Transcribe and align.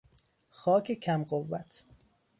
خاک 0.49 0.91
کم 0.91 1.23
قوت 1.23 1.83